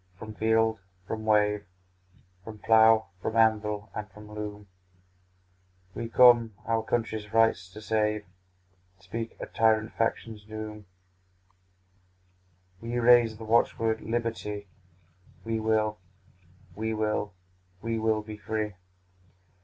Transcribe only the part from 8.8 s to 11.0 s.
And speak a tyrant faction's doom: